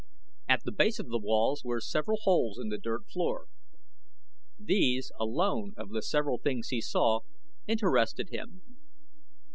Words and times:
At 0.49 0.63
the 0.63 0.71
base 0.71 0.97
of 0.97 1.09
the 1.09 1.19
walls 1.19 1.63
were 1.63 1.79
several 1.79 2.17
holes 2.23 2.57
in 2.57 2.69
the 2.69 2.79
dirt 2.79 3.05
floor. 3.13 3.45
These, 4.57 5.11
alone, 5.19 5.73
of 5.77 5.89
the 5.89 6.01
several 6.01 6.39
things 6.39 6.69
he 6.69 6.81
saw, 6.81 7.19
interested 7.67 8.29
him. 8.29 8.63